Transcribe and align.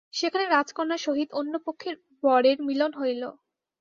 সেখানে 0.13 0.45
রাজকন্যার 0.47 1.03
সহিত 1.05 1.29
অন্যপক্ষের 1.33 1.95
বরের 2.23 2.57
মিলন 2.67 2.91
হইল। 2.95 3.23